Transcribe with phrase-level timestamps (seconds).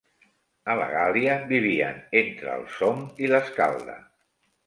[0.71, 4.01] A la Gàl·lia vivien entre el Somme i l'Escalda.